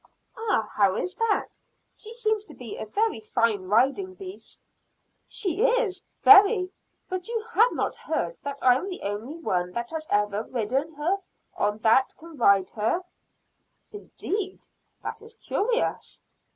"Ah, 0.35 0.67
how 0.73 0.95
is 0.95 1.13
that? 1.13 1.59
She 1.95 2.11
seems 2.11 2.43
to 2.45 2.55
be 2.55 2.75
a 2.75 2.87
very 2.87 3.19
fine 3.19 3.65
riding 3.65 4.15
beast." 4.15 4.63
"She 5.27 5.61
is, 5.63 6.03
very! 6.23 6.71
But 7.07 7.27
you 7.27 7.45
have 7.53 7.71
not 7.73 7.95
heard 7.95 8.39
that 8.41 8.57
I 8.63 8.77
am 8.77 8.89
the 8.89 9.03
only 9.03 9.37
one 9.37 9.73
that 9.73 9.91
has 9.91 10.07
ever 10.09 10.41
ridden 10.41 10.95
her 10.95 11.17
or 11.55 11.73
that 11.73 12.15
can 12.17 12.35
ride 12.35 12.71
her." 12.71 13.03
"Indeed! 13.91 14.65
that 15.03 15.21
is 15.21 15.35
curious." 15.35 16.23